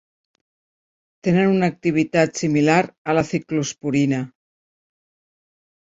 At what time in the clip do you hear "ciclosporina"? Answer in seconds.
3.35-4.27